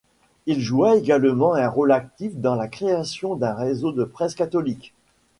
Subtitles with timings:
[0.47, 4.95] Il joua également un rôle actif dans la création d'un réseau de presse catholique.